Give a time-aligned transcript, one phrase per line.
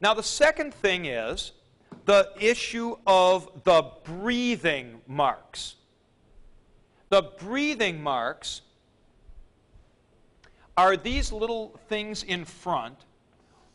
[0.00, 1.52] Now, the second thing is
[2.04, 5.76] the issue of the breathing marks.
[7.08, 8.62] The breathing marks
[10.76, 12.98] are these little things in front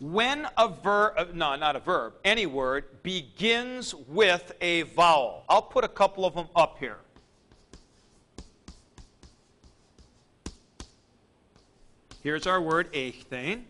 [0.02, 5.44] when a verb, uh, no, not a verb, any word begins with a vowel.
[5.48, 6.98] I'll put a couple of them up here.
[12.24, 13.62] Here's our word echthain.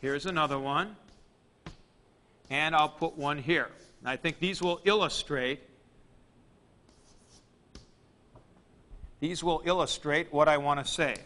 [0.00, 0.96] Here's another one.
[2.50, 3.68] And I'll put one here.
[4.04, 5.60] I think these will illustrate
[9.20, 11.16] these will illustrate what I want to say.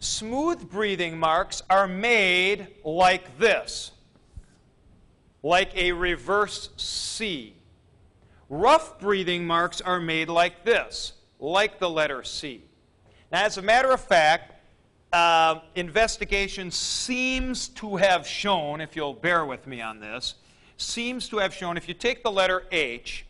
[0.00, 3.92] Smooth breathing marks are made like this,
[5.42, 7.54] like a reverse C.
[8.48, 12.62] Rough breathing marks are made like this, like the letter C.
[13.32, 14.52] Now, as a matter of fact,
[15.12, 20.34] uh, investigation seems to have shown, if you'll bear with me on this,
[20.76, 23.26] seems to have shown if you take the letter H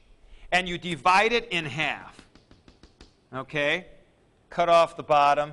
[0.53, 2.27] and you divide it in half,
[3.33, 3.87] okay,
[4.51, 5.53] cut off the bottom,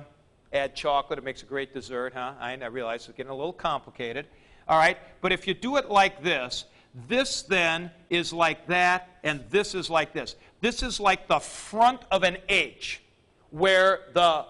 [0.52, 2.34] add chocolate, it makes a great dessert, huh?
[2.38, 4.26] I, I realize it's getting a little complicated.
[4.68, 6.66] All right, but if you do it like this,
[7.08, 10.36] this then is like that, and this is like this.
[10.60, 13.00] This is like the front of an H
[13.54, 14.44] where the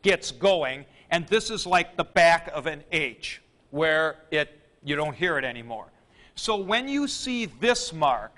[0.00, 5.14] gets going, and this is like the back of an H where it you don't
[5.14, 5.86] hear it anymore.
[6.34, 8.32] So when you see this mark,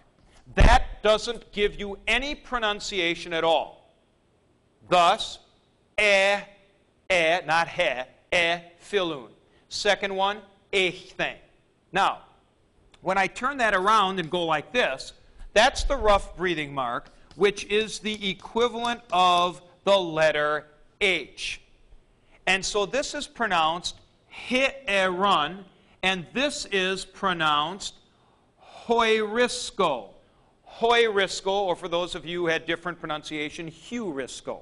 [0.56, 3.94] that doesn't give you any pronunciation at all.
[4.88, 5.38] Thus,
[5.96, 6.40] eh,
[7.08, 9.28] eh, not he, eh, filun.
[9.68, 10.38] Second one,
[10.72, 11.36] thing.
[11.92, 12.18] Now,
[13.00, 15.14] when I turn that around and go like this,
[15.54, 20.66] that's the rough breathing mark, which is the equivalent of the letter
[21.00, 21.60] H.
[22.46, 23.94] And so this is pronounced
[24.28, 25.64] hi run,
[26.02, 27.94] and this is pronounced
[28.86, 30.08] hoirisco.
[30.80, 34.60] Hoirisco, or for those of you who had different pronunciation, hurisco.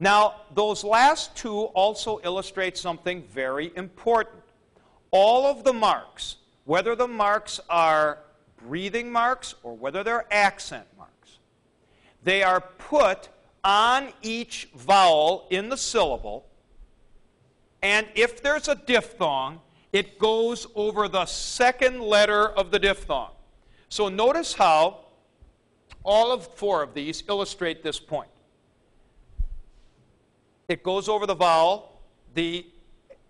[0.00, 4.42] Now, those last two also illustrate something very important.
[5.10, 8.18] All of the marks whether the marks are
[8.56, 11.38] breathing marks or whether they're accent marks,
[12.22, 13.28] they are put
[13.64, 16.46] on each vowel in the syllable,
[17.82, 19.60] and if there's a diphthong,
[19.92, 23.30] it goes over the second letter of the diphthong.
[23.88, 25.00] So notice how
[26.02, 28.28] all of four of these illustrate this point.
[30.68, 32.00] It goes over the vowel,
[32.34, 32.66] the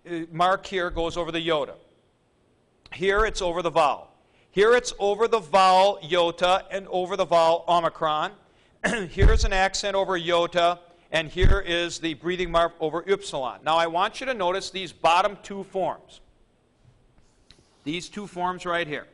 [0.09, 1.75] uh, mark here goes over the iota.
[2.93, 4.09] Here it's over the vowel.
[4.51, 8.31] Here it's over the vowel iota and over the vowel omicron.
[9.09, 10.77] Here's an accent over iota,
[11.11, 13.61] and here is the breathing mark over upsilon.
[13.65, 16.21] Now I want you to notice these bottom two forms.
[17.83, 19.07] These two forms right here.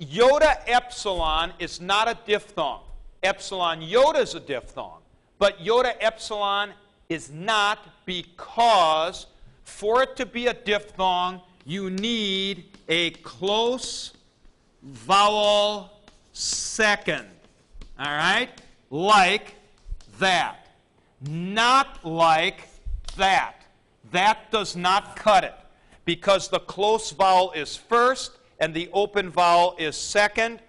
[0.00, 2.80] Iota epsilon is not a diphthong.
[3.22, 4.98] Epsilon iota is a diphthong.
[5.38, 6.70] But iota epsilon
[7.08, 9.26] is not because
[9.62, 14.14] for it to be a diphthong, you need a close
[14.82, 15.92] vowel
[16.32, 17.28] second.
[17.98, 18.48] All right?
[18.90, 19.54] Like
[20.18, 20.66] that.
[21.28, 22.68] Not like
[23.16, 23.62] that.
[24.10, 25.54] That does not cut it
[26.04, 30.60] because the close vowel is first and the open vowel is second.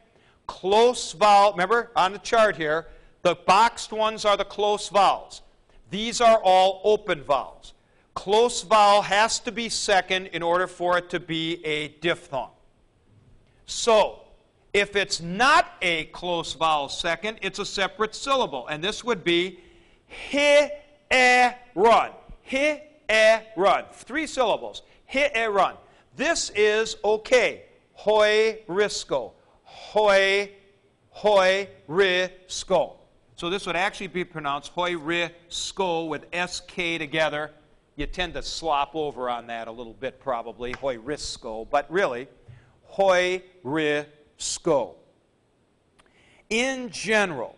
[0.48, 2.88] Close vowel, remember on the chart here,
[3.22, 5.42] the boxed ones are the close vowels.
[5.90, 7.74] These are all open vowels
[8.14, 12.52] close vowel has to be second in order for it to be a diphthong.
[13.66, 14.22] So,
[14.74, 18.68] if it's not a close vowel second, it's a separate syllable.
[18.68, 19.60] And this would be
[20.08, 20.68] he
[21.14, 22.12] e run.
[22.42, 22.80] He
[23.10, 23.86] e run.
[23.94, 24.82] Three syllables.
[25.06, 25.76] He e run.
[26.16, 27.64] This is okay.
[27.94, 29.34] Hoi risco.
[29.64, 30.52] Hoi,
[31.10, 32.96] hoi risco.
[33.36, 37.52] So this would actually be pronounced hoi risco with sk together
[37.96, 42.28] you tend to slop over on that a little bit probably, hoi risco, but really,
[42.86, 44.08] hoi risco.
[46.50, 47.56] In general,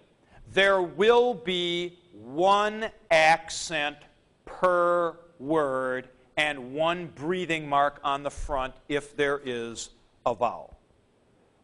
[0.54, 3.98] there will be one accent
[4.46, 9.90] per word and one breathing mark on the front if there is
[10.26, 10.78] a vowel.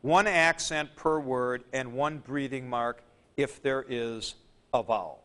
[0.02, 3.04] One accent per word and one breathing mark
[3.38, 4.36] if there is
[4.74, 5.24] a vowel.